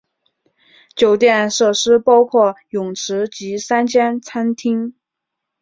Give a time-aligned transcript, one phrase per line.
[0.95, 4.95] 酒店设施包括泳池及三间餐厅。